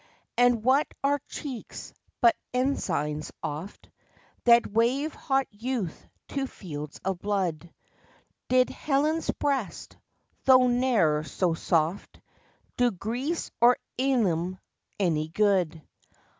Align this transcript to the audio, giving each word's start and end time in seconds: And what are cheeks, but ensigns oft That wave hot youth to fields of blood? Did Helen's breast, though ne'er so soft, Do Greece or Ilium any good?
And 0.35 0.63
what 0.63 0.87
are 1.03 1.19
cheeks, 1.27 1.93
but 2.21 2.35
ensigns 2.55 3.31
oft 3.43 3.87
That 4.45 4.65
wave 4.65 5.13
hot 5.13 5.45
youth 5.51 6.07
to 6.29 6.47
fields 6.47 6.99
of 7.05 7.19
blood? 7.19 7.71
Did 8.49 8.71
Helen's 8.71 9.29
breast, 9.29 9.97
though 10.45 10.65
ne'er 10.67 11.21
so 11.23 11.53
soft, 11.53 12.19
Do 12.77 12.89
Greece 12.89 13.51
or 13.61 13.77
Ilium 13.99 14.57
any 14.99 15.27
good? 15.27 15.79